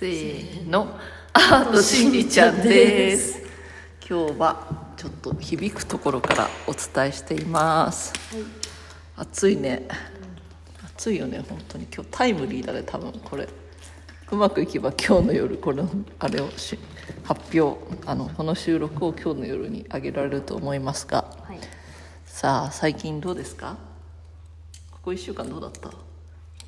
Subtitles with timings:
[0.00, 0.96] せーの
[1.32, 3.40] アートしんりちゃんです。
[4.08, 8.12] 今日はちょっと響くところからお伝えしています、
[9.16, 9.88] 暑いね。
[10.84, 11.88] 暑いよね本当に。
[11.92, 13.48] 今日タイムリーだね多分これ。
[14.30, 15.90] うまくいけば今日の夜この
[16.20, 16.78] あれをし
[17.24, 17.76] 発表
[18.06, 21.24] あのこの収録を今日の夜にあげられると思いますが。
[21.42, 21.58] はい。
[22.24, 23.76] さあ最近どうですか？
[24.92, 25.90] ここ1週間どうだった？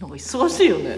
[0.01, 0.97] なんか忙しいよね、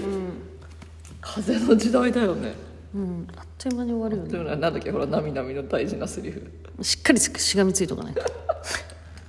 [1.22, 2.52] 風の時代だよね。
[2.94, 4.28] うん、あっという間に終わるよね。
[4.28, 6.52] というのはなんだっけほらなみなみの大事なセリフ。
[6.82, 8.20] しっかりつくしがみついとかないと。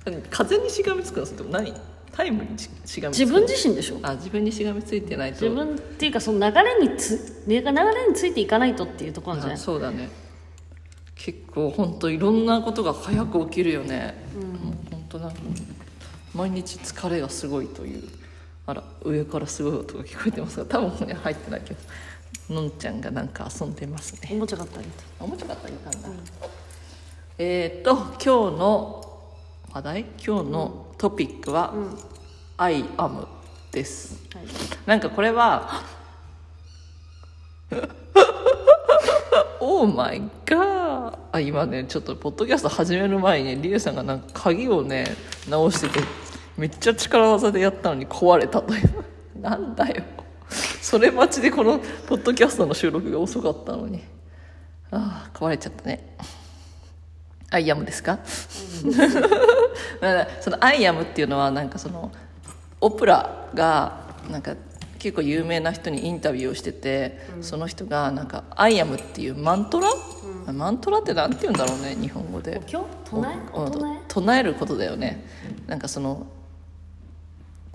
[0.04, 1.26] 何風にしがみつくの？
[1.26, 1.72] それとも何？
[2.12, 3.98] タイムにししがみつく自分自身でしょ。
[4.02, 5.46] あ自分にしがみついてないと。
[5.46, 9.58] 自分っていうかその流れにつ流れについていかないとっていうところなんじゃあない。
[9.58, 10.10] そうだね。
[11.16, 14.44] 結構本当いろんなことが早く起きるよね、もう
[14.90, 15.36] 本当なんか
[16.34, 18.02] 毎日疲れがすごいという
[18.66, 21.80] あら上からすごい音が聞こえてますが多分ね入ってないけど
[22.54, 24.28] のんちゃんがなんか遊んでますね。
[24.32, 24.92] おもちゃ買ってあげて。
[25.20, 26.08] あもうちょっとあげたんだ、
[27.38, 29.20] えーっと今日の
[29.72, 31.74] 話題今日のトピックは
[32.58, 33.26] 「I am」
[33.72, 34.22] です。
[34.34, 34.44] はい。
[34.86, 35.82] なんかこれは
[39.60, 45.16] オーマイガーあ今ねちょっとポッドキャスト始める前にリエさんがなんか鍵をね
[45.48, 46.00] 直してて
[46.56, 49.04] めっちゃ力技でやったのに壊れたという。
[49.40, 50.02] なんだよ。
[50.80, 54.02] それ待ちでこのポッドキャストの収録が遅かったのに。
[54.90, 56.16] ああ壊れちゃったね。
[57.50, 58.18] I am ですか？
[60.40, 62.10] その「アイアム」っていうのはなんかその
[62.80, 64.54] オプラがなんか
[64.98, 69.88] 結構有名な人にインタビューをしてて、その人がなんか「I am」っていうマントラ、
[70.52, 72.60] マントラってなんて言うんだろうね日本語で。
[74.08, 75.26] 唱えることだよね、
[75.66, 76.26] なんかその、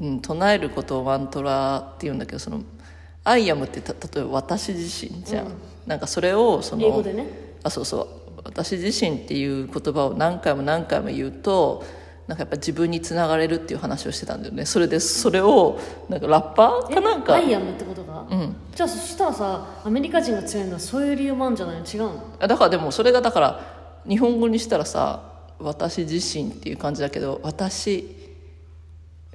[0.01, 2.61] うん、唱えることをマントラって言うんだけどその
[2.93, 5.47] 「I am」ってた例えば私自身じゃん、
[5.85, 7.25] なんかそれをその英語でね。
[7.63, 8.07] あそうそう。
[8.45, 11.83] 私自身っていう言葉を何回も何回も言うと
[12.27, 14.65] なんかやっぱ自分につながれるっていう話をしてたんだよね。
[14.65, 15.77] それでそれを
[16.07, 17.33] なんかラッパーかなんか。
[17.33, 18.25] I am ってことが？
[18.29, 18.55] うん。
[18.73, 21.81] じゃあそしたらさアメリカ人が強いのはそういう理由もあるんじゃない？
[21.81, 22.23] の違うの？
[22.39, 23.59] あだからでもそれがだから
[24.07, 25.21] 日本語にしたらさ
[25.59, 28.15] 私自身っていう感じだけど私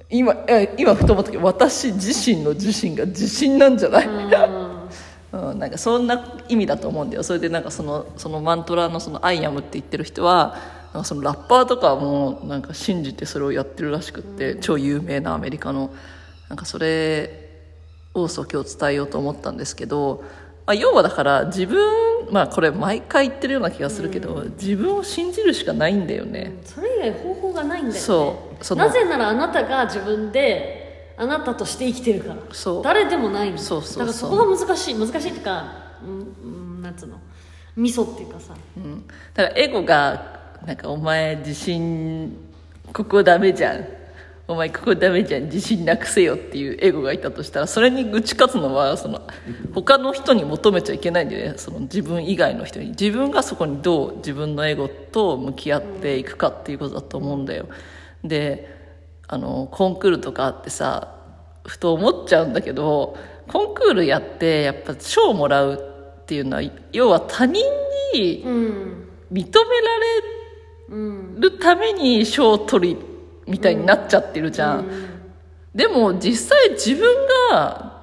[0.09, 5.49] 今え今ふと思ったけど私自身の自身が自信なんじゃない、うん。
[5.51, 7.23] うん、なんかそんな意味だと思うんだよ。
[7.23, 10.57] それでなんかそのそのマントラのその「アイアム」って言ってる人は
[10.93, 15.91] なんかそのラッパーとかもなんか信じてそれをやってるらしくって、超有名なアメリカの。
[16.47, 17.49] なんかそれ
[18.13, 20.23] をそう今日伝えようと思ったんですけど、
[20.67, 27.99] まあ、要はだから自分まあこれ毎回言ってるような気がするけど、自分を信じるしかないんだよね、それ以外方法がないんだよね。
[27.99, 28.75] そう。
[28.75, 32.37] なぜならあなたが自分であなたとして生きてるから。
[32.51, 32.83] そう。
[32.83, 33.57] 誰でもないの。
[33.57, 33.99] そうそうそう。
[33.99, 34.95] だからそこが難しい。
[34.95, 37.19] 難しいっていうかうんうんなんつうの。
[37.77, 38.53] 味噌っていうかさ。
[38.77, 42.37] うん、だからエゴがなんかお前自信
[42.93, 43.85] ここダメじゃん
[44.47, 45.45] お前ここダメじゃん。
[45.45, 49.21] 自信なくせよっていうエゴがいたとしたらそれに打ち勝つのはその
[49.73, 51.57] 他の人に求めちゃいけないんだよね。
[51.57, 52.89] その自分以外の人に。
[52.89, 57.67] 自分がそこにどう自分のエゴと向き合っていくかっていうことだと思うんだよ。
[58.23, 58.69] で
[59.27, 61.15] あのコンクールとかあってさ
[61.65, 63.17] ふと思っちゃうんだけど
[63.47, 65.73] コンクールやってやっぱ賞をもらう
[66.21, 67.63] っていうのは要は他人
[68.13, 69.43] にうん認め
[70.89, 71.35] うん。
[71.41, 73.14] られるために賞を取り
[73.47, 74.85] みたいになっちゃってるじゃん、
[75.73, 78.01] でも実際自分が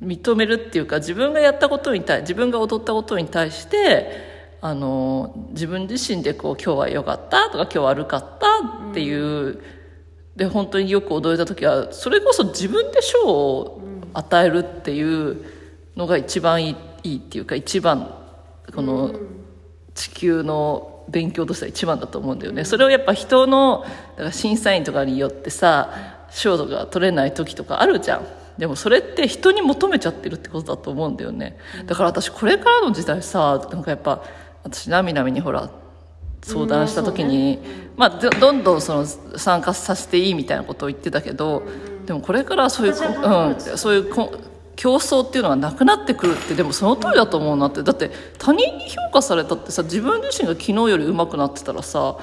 [0.00, 9.62] 認めるっていうか自分がやったことに対自分が踊ったことに対してあの自分自身でこう今日は良かったとか今日は悪かったっていう、
[10.36, 13.82] で本当によく踊れた時はそれこそ自分で賞を
[14.12, 15.44] 与えるっていう
[15.96, 18.14] のが一番いいいいっていうか一番
[18.74, 19.14] この
[19.94, 23.84] 地球の勉強としては一番だと思うんだよね、それをやっぱ人の
[24.16, 25.90] だから審査員とかによってさ
[26.30, 28.26] 賞とか取れない時とかあるじゃん。
[28.58, 31.58] でもそれって人に求めちゃってるってことだと思うんだよね。
[31.86, 34.22] だから私これからの時代さなんかやっぱ
[34.62, 35.70] 私なみなみにほら
[36.42, 37.58] 相談した時に、
[37.96, 41.62] まあどどんどんその参加させていいみたいなことを言ってたけど、
[42.06, 44.32] でもこれからそういううん、そういうこ
[44.76, 47.82] 競争っていうのがなくなってくるってでもその通りだと思うなって。
[47.82, 52.18] だって他人に評価されたってさ自分自身が昨日より上手くなってたらさ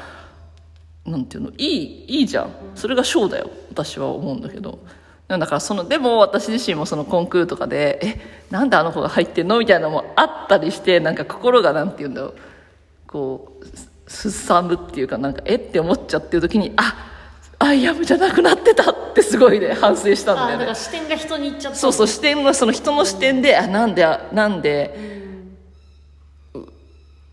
[1.05, 1.51] なんていうの？
[1.51, 2.51] いいいいじゃん。
[2.75, 3.49] それが賞だよ。
[3.69, 4.79] 私は思うんだけど。
[5.27, 8.19] だからそのでも私自身もそのコンクールとかでえ
[8.49, 9.59] なんであの子が入ってんの？
[9.59, 12.35] みたいなのもあったりしてなんか心がなんていうんだろう
[13.07, 17.10] こうすさむっていうかなんかえって思っちゃってる時にあっ
[17.63, 20.53] I am じゃなくなってたってすごいね反省したんだよね。
[20.55, 21.77] あだから視点が人に行っちゃった。
[21.77, 25.29] そうそう視点がその人の視点で、あなんでなんで、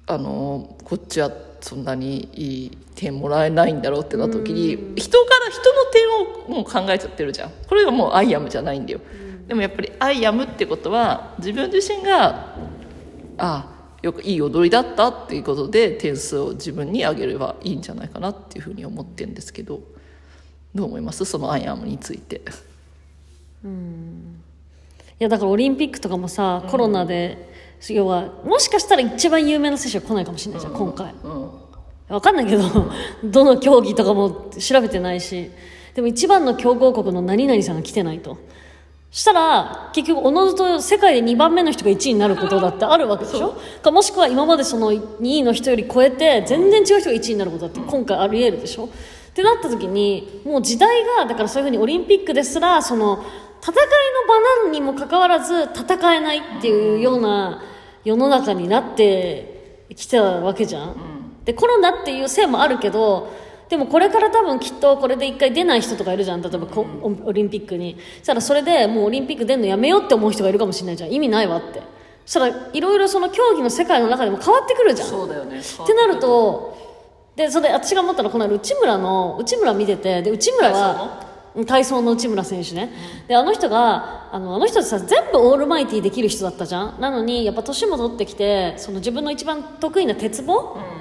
[0.07, 1.31] あのこっちは
[1.61, 5.85] そんなにいい点もらえないんだろうってなった時に、人から人の
[6.47, 7.51] 点をもう考えちゃってるじゃん。
[7.67, 9.01] これがもう I am じゃないんだよ、
[9.47, 12.55] でもやっぱり I am ってことは自分自身が
[13.39, 19.81] あよくいい踊りだったっていうことで点数を自分に上げればいいんじゃないかなっていうふうに思ってるんですけど
[20.75, 21.25] どう思います？
[21.25, 22.41] そのアイアムについて。
[25.21, 27.49] いやだからオリンピックとかもさ、コロナで
[27.89, 31.13] 要はもしかしたら一番有名な選手が来ないかもしれないじゃん、今回。
[31.25, 31.51] うん。
[32.09, 32.63] わかんないけど
[33.25, 35.51] どの競技とかも調べてないし。
[35.95, 38.39] でも一番の強豪国の何々さんが来てないと。
[39.11, 43.57] そしたら結局おのずと世界で2番目の人が1位になることだってあるわけでしょ？
[43.83, 48.89] かもしくは今までその2位の人より超えて全然違う人が1位になることだって今回あり得るでしょ？
[49.39, 53.25] ってなった時にもう時代がだからそういうふうにオリンピックですらその
[53.63, 57.63] 戦いの場なのにもかかわらず戦えないっていうような
[58.05, 60.97] 世の中になってきたわけじゃん、
[61.45, 63.33] でコロナっていうせいもあるけど
[63.69, 66.43] でもこれから多分きっとこれで一回出ない人とかいるじゃん。
[66.43, 66.87] 例えばこ
[67.25, 67.97] オリンピックに。
[68.19, 71.13] そしたらそれでもうオリンピック出るのやめようって思う人がいるかもしれないじゃん。
[71.13, 71.83] 意味ないわって。
[72.25, 75.09] そしたらいろいろその競技の世界の中でも変わってくるじゃん。
[75.09, 75.61] そうだよね。
[75.61, 76.88] ってなると
[77.39, 81.25] でそれ私が思ったのはこの間内村の内村見ててで内村は
[81.67, 82.13] 体操の？
[82.13, 82.91] 内村選手ね、
[83.29, 87.01] であの人があのあの人ってさ全部オールマイティーできる人だったじゃん。
[87.01, 90.98] なのにやっぱ年も取ってきてその自分の一番得意な鉄棒、うん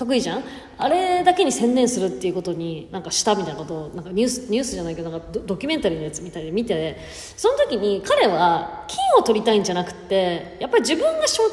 [0.00, 0.44] 得意じゃん？
[0.78, 6.50] あれだけに専念するっていうことになんかしたみたいなことをなんかニュースニュースじゃないけどなんかドドキュメンタリーのやつみたいで。
[6.50, 6.96] 見て
[7.36, 11.52] その時に彼は金を取りたいんじゃなくてやっぱり自分が挑戦し続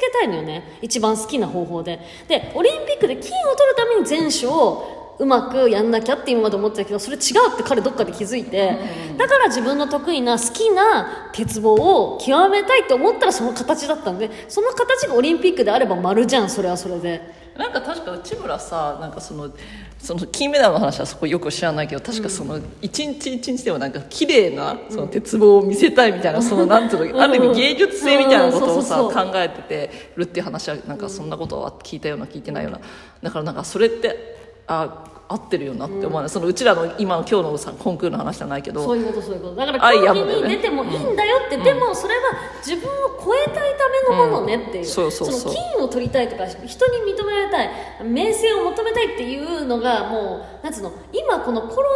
[0.00, 0.78] けたいのよね。
[0.80, 1.98] 一番好きな方法で。
[2.28, 8.78] でオリンピックで金を取るために全種をうまくやんなきゃって今まで思ってたけどそれ違うって彼どっかで気づいて
[9.16, 19.50] だから自分の得意な好きな鉄棒を極めたいって思ったらその形だったんでその形がオリンピックであれば丸じゃんそれはそれでなんか確か内村さなんかその
[19.98, 32.80] その金メダルの話はそこよく知らないけど確かその一日一日でもなんか綺麗なその鉄棒を見せたいみたいなそのなんていうのある意味芸術性みたいなことをさ考えててるっていう話はなんかそんなことは聞いたような聞いてないような。
[33.22, 34.36] だからなんかそれって
[34.66, 38.84] あ合ってるよなって思わない、そのうちらの今の今日のさコンクールの話じゃないけど。
[38.84, 39.56] そういうことそういうこと。
[39.56, 40.48] だからアイ競技アムだよね。
[40.48, 42.22] に出てもいいんだよって、でもそれは
[42.64, 44.84] 自分を超えたいためのものねっていう,、うん。
[44.86, 45.52] そうそうそう。
[45.52, 47.70] の金を取りたいとか人に認められたい
[48.04, 50.92] 名声を求めたいっていうのがもうなんつうの？
[51.12, 51.88] 今このコロ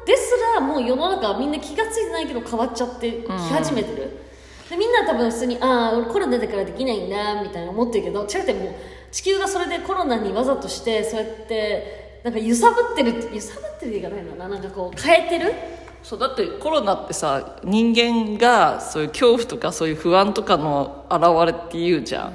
[0.00, 4.20] ナですらもう世の中はみんな気が付いてないけど変わっちゃってき始めてる、
[4.70, 8.74] でみんな多分普通にああ俺コロナだからできないんだみたいな思ってるけど違うってもう
[9.10, 14.48] 地球がそれでコロナにわざとしてそうやってなんか揺さぶってる揺さぶってるって言い方変だな？
[14.48, 15.52] なんかこう変えてる？
[16.02, 22.32] そうだってコロナってさ人間がそういう恐怖とかそういう不安とかの表れっていうじゃん、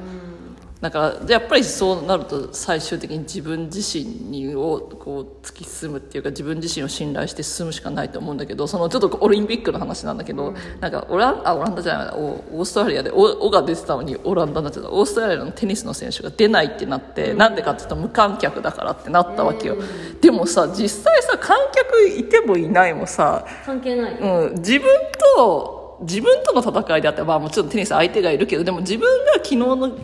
[0.83, 12.19] だからやっぱりそうなると最終的に自分自身にをこう突き進むっていうか自分自身を信頼して進むしかないと思うんだけどそのちょっとオリンピックの話なんだけど、なんかオランあオランダじゃないオ
[12.51, 19.77] オーストラリアでオオが出てたのにオランダになっちゃったオーストラリアのテニスの選手が出ないってなって、なんでかっていうと無観客だからってなったわけよ、
[20.19, 24.89] でもさ実際さ観客いてもいないもさ関係ない、うん、自分
[25.37, 29.97] と自分との戦いであってまあもちろんテニス相手がいるけどでも自分が昨日の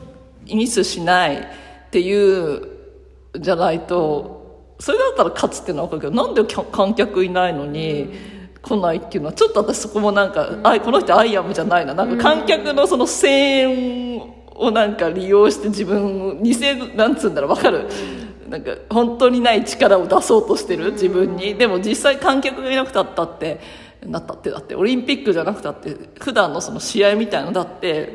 [0.55, 1.43] ミスしないっ
[1.91, 2.67] ていう
[3.37, 8.13] じゃないとそれだったら勝つっていうのは分かるけどなんで観客いないのに
[8.61, 11.93] 来ないっていうのはちょっと私そこもなんか、あこの人 I am じゃないな。
[11.93, 14.21] なんか観客のその声援
[14.55, 16.55] をなんか利用して自分を偽
[16.95, 17.87] なんつうんだろう分かる？
[18.49, 21.55] なんか本当にない力を出そうとしてる自分に。
[21.55, 23.61] でも実際観客がいなくたったって
[24.05, 28.11] なったってだってオリンピックじゃなくたって普段のその試合みたいのだって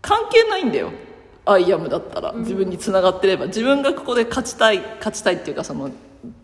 [0.00, 0.92] 関係ないんだよ
[1.46, 5.90] I am だったら自分につながってれば自分がここで勝ちたい勝ちたいっていうかその、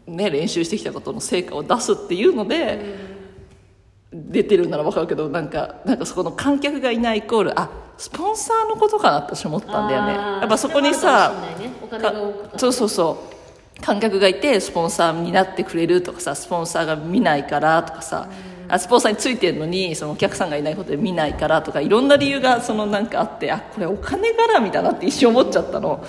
[0.06, 2.96] ね、練習してきたことの成果を出すっていうので
[4.12, 10.12] 出てるなら分かるけどなんかなんかそこの観客がいないイコールあスポンサーのことかなって私思ったんだよね。
[10.14, 11.70] やっぱそこにさね。
[12.56, 13.18] そうそうそ
[13.78, 13.82] う。
[13.82, 18.28] 観客がいてスポンサーになってくれるとかさスポンサーが見ないからとかさ、
[18.70, 26.04] あスポンサーについてるのにそのお客さんがいないことで見ないからとかいろんな理由がそのなんかあってあこれお金絡みだなって一瞬思っちゃったの。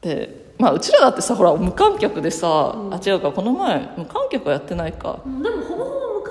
[0.00, 5.20] でまあうちらだってさほら無観客でさ、あ違うかこの前無観客はやってないか。
[5.24, 6.22] うんでもほぼほぼ無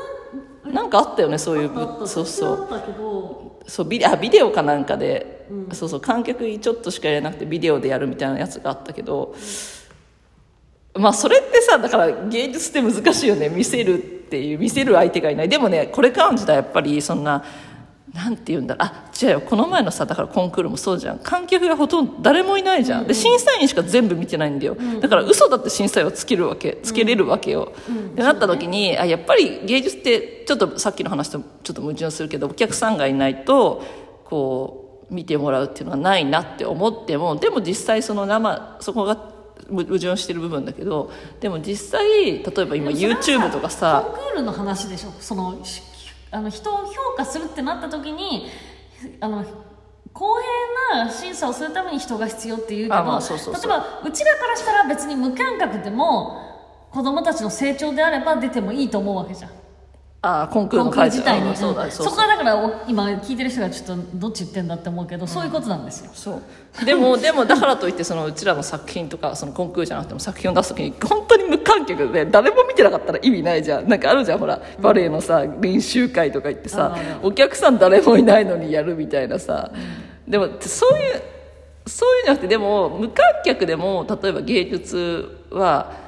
[0.64, 1.72] 観なんかあったよねそういう
[2.08, 2.68] そうそう。
[3.66, 9.36] そうビデあビデオかなんかで、そうそう観客ちょっとしか入れなくてビデオでやるみたいなやつがあったけど。
[10.96, 15.50] まあそれってさだから芸術って難しいよね見せるっていう見せる相手がいない。
[15.50, 17.44] でもねこれからの時代やっぱりそんな
[18.16, 19.42] なんて言うんだあ違うよ。
[19.42, 21.20] この前のさだからコンクールもそうじゃん。
[21.20, 27.74] 観客がほとんど誰もいないじゃん、で審査員しか全部見てないんだよ、だから嘘だって審査員をつけるわけつけれるわけよ、
[28.12, 33.84] ってなった時にあやっぱり芸術ってちょっとさっきの話とちょっと矛盾するけどお客さんがいないと
[34.26, 39.33] こう見てもらうっていうのはないなって思ってもでも実際その生そこが
[39.70, 45.12] 矛盾してる部分だけどでも実際例えば今 YouTube とかさコンクールの話でしょ？
[45.20, 45.82] そのし
[46.32, 48.48] あの人を評価するってなった時に
[49.20, 49.46] あの
[50.14, 50.40] 公
[50.92, 59.52] 平な審査をするために人が必要っていうけど、例えばうちらからしたら別に無観客でも子供たちの成長であれば出てもいいと思うわけじゃん
[60.26, 66.12] あコンクールコンクールの会自体に、うんそうだうんそこはだからお今聞いてる人がちょっとどっち言ってんだって思うけど、そういうことなんですよ。
[66.14, 66.42] そう。
[66.86, 73.90] でもでもだからといってそのうちらの作品とかそのコンクールじゃなくても作品を出す時に本当に無観客で誰も見てなかったら意味ないじゃん。
[73.90, 79.72] なんかあるじゃんほらバレエのさ練習会とか行ってさお客さん誰もいないのにやるみたいなさ。
[80.26, 81.22] でもそういう
[81.86, 86.03] そういうんじゃなくてでも無観客でも例えば芸術は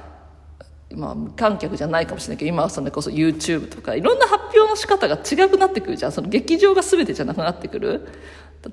[0.93, 6.11] まあ、無観客じゃないかもしれないけど今はそれこそ YouTube とかいろんな発表の仕方が違くなってくるじゃん。
[6.11, 8.07] その劇場が全てじゃなくなってくる。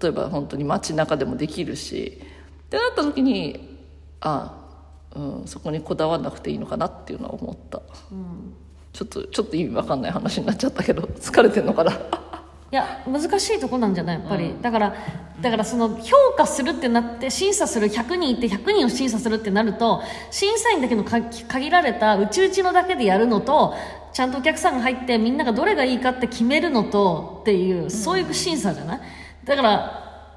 [0.01, 2.21] 例えば本当に街中でもできるし。
[2.21, 3.79] ってなった時に
[4.21, 4.65] あ
[5.15, 7.83] あ、うん、そこにこだわらなくていいのかなっていうのは思った、
[8.95, 11.93] ちょっとちょっと意味わかんない話になっちゃったけど疲れてんのかな？
[12.73, 14.97] いや難しいとこなんじゃないやっぱり、だから
[15.43, 20.01] だからその評価するってなって審査する100人いて100人を審査するってなると
[20.31, 23.75] 審査員だけのか限られたうちうちのだけでやるのと
[24.15, 29.01] ちゃんとお客さんが入ってみんながどれがいいかって決めるのとっていうそういう審査じゃない？
[29.45, 30.31] だから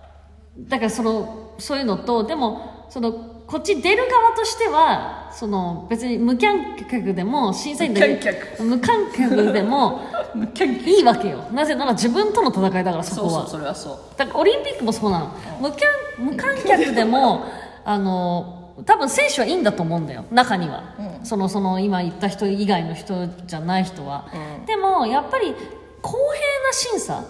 [0.60, 8.20] だからそのそういうのとでもそのこっち出る側としてはその別に無観客でも審査員だけ
[8.60, 9.54] 無観客。
[9.54, 10.02] でも
[10.86, 11.44] いいわけよ。
[11.52, 13.48] なぜなら自分との戦いだからそこは。
[13.48, 13.98] それはそう。
[14.18, 15.32] だからオリンピックもそうなの。
[15.62, 15.80] 無観
[16.18, 17.44] 無観客でも
[17.86, 20.26] あの多分選手はいいんだと思うんだよ。
[20.32, 20.84] 中には、
[21.24, 24.26] そのその今言った人以外の人じゃない人は、
[24.66, 25.56] でもやっぱり
[26.02, 27.24] 公平な審査、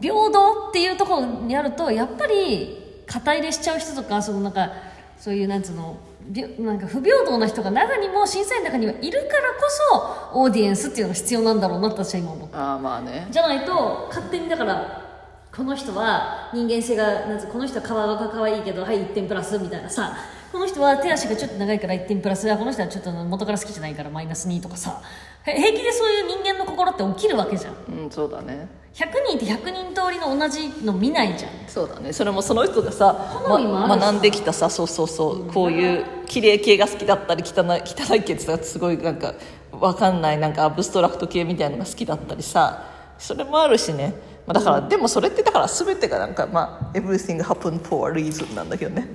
[0.00, 4.70] 平等っていうところにやるとやっぱり肩入れしちゃう人とかそのなんか
[5.18, 5.96] そういうなんつうの
[6.28, 13.26] びなんか不平等な人が中にも審査員の中にはいるからこそオーディエンスっていうのが必要なんだろうなって私は今思ってああまあね。
[13.30, 15.08] じゃないと勝手にだから
[15.54, 20.16] この人は人間性がなんこの人は顔が可愛いけどはい1点プラスみたいなさ
[20.52, 25.00] この人は手足がちょっと長いから1点プラスこの人はちょっと元から好きじゃないからマイナス2とかさ。
[25.44, 27.74] へ平気でそういう人間の心って起きるわけじゃん。
[27.88, 31.52] うんそうだね100人いて100人通りの同じの見ないじゃん。
[31.68, 32.12] そうだね。
[32.12, 34.00] それもその人がさ、好みもあるし。
[34.00, 39.34] 学んできたさそうそうそう、こういう綺麗系が好きだったり汚い 汚い系ってさすごいなんか
[39.70, 42.82] わかんないなんか abstract 系みたいなのが好きだったりさ。
[43.18, 44.14] それもあるしね、
[44.46, 49.08] まあ、だから、でもそれってだから全てがなんかまあ everything happened for a reason なんだけどね。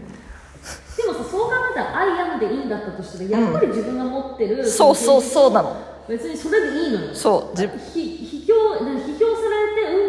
[0.97, 5.75] でもさそう考えたら「I am でいいんだったとしたらやっぱり自分が持ってる、そうそうそうなの。
[6.07, 7.15] 別にそれでいいのよ。
[7.15, 9.32] そうじひ批評なんか批評されて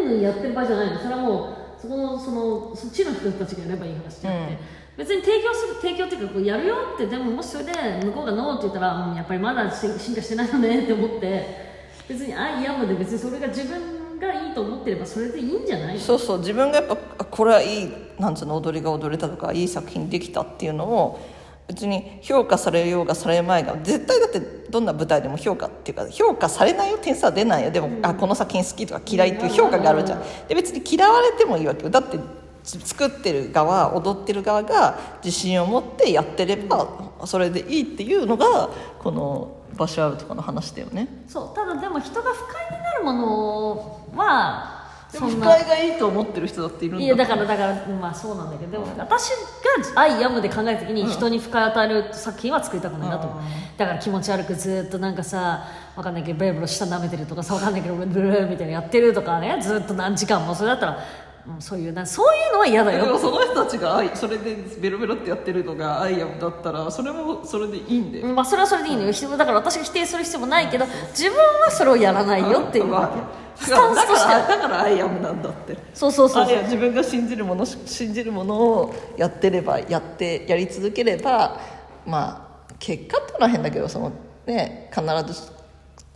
[0.05, 0.99] うんうんやってる場合じゃないの。
[0.99, 4.57] それはもうそこのそのそっちの人たちがやればいい話であって、
[4.97, 7.71] 別に提供する提供っていうかこうやるよってでももしそれで
[8.05, 11.65] 向こうがノーって言ったら、うん、やっぱりまだ進進化してないよねって思って。
[12.07, 16.37] 別に「あいや」まで別にそれが自分がいいと思ってればそれでいいんじゃないそうそう。
[16.37, 21.19] 自分がやっぱあこれはいいなんつうの踊りが踊れたとかいい作品できたっていうのを
[21.67, 27.71] 別に評価されようがされまいが絶対だってどんな舞台でも評価っていうか評価されないよ点数は出ないよ。
[27.71, 30.23] でも、あこの作品好きとか嫌いっていう評価があるじゃん。
[30.47, 31.89] で別に嫌われてもいいわけよ。
[31.89, 32.19] だって
[32.63, 36.87] つ作ってる側踊ってる側が自信を持ってやってれば
[37.25, 38.69] それでいいっていうのが
[38.99, 41.07] この「場所ある」とかの話だよね。
[41.27, 44.84] そうただでも人が不快になるものは
[45.15, 45.47] そんな。
[45.47, 47.05] 快がいいと思ってる人だっているんだ。
[47.05, 49.35] いやだからだからまあそうなんだけどでも私が
[50.01, 53.41] 「アイ・ヤム」で考えた時に人に不快を与える作品は作りたくないなと思う、
[53.77, 60.99] だから気持ち悪くずっとなんかさわかんないけどベロベロ下舐めてるとかさわかんないけどブルブルみたいなのやってるとかねずっと何時間もそれだったら、
[61.47, 63.05] うん、そういうなそういうのは嫌だよ。
[63.05, 69.11] でもその人たちが愛それでベロベロってやってるのが I am だったらそれもそれでいいんで、うんまあそれはそれでいいのよ。
[69.11, 73.11] 人だから私が否定する必要もないけど自分はそれをやらないよっていうわ
[73.57, 73.63] け。
[73.63, 74.39] スタンスとしては。
[74.39, 75.77] だからだから I amなんだって。
[75.93, 81.59] そうそうそうあいや自分が信じるもの信じるものをやってればやってやり続ければ
[82.05, 84.11] まあ結果っていうのは変だけどその
[84.45, 85.51] ね必ず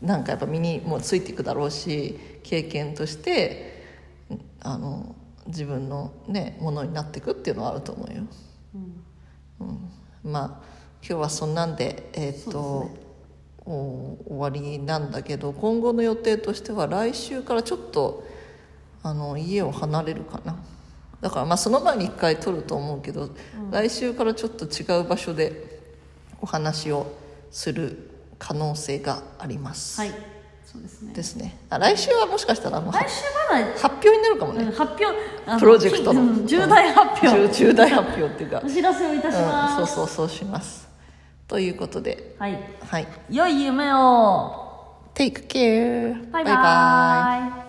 [0.02, 3.84] なんかやっぱ身にもついていくだろうし経験として
[4.62, 5.16] あの
[5.50, 8.24] 自分のねものになっていくっていうのはあると思うよ、
[9.60, 10.32] うん。
[10.32, 10.46] まあ
[11.02, 12.90] 今日はそんなんでえっ、と
[13.66, 18.26] お終わりなんだけど今後の予定としては来週からちょっと
[19.04, 20.58] あの家を離れるかな。
[21.22, 23.30] だからまあその前に一回撮ると思うけど、
[23.72, 25.82] 来週からちょっと違う場所で
[26.42, 27.12] お話を
[27.52, 30.39] する可能性があります、はい
[30.72, 31.14] そうですね。
[31.14, 31.58] ですね。
[31.72, 36.22] あ来週はもしかしたらもうは来週まだ発表になるかもね、うん発表プロジェクトの。
[36.22, 37.48] うん重大発表。
[37.48, 40.88] 重重大発表っていうか、 お知らせをいたしうん、ます、そうそうそうします。
[41.48, 42.36] ということで。
[42.38, 42.60] はい。
[42.88, 43.08] はい。
[43.32, 44.68] 良い夢を。
[45.16, 47.69] Take care バイバイ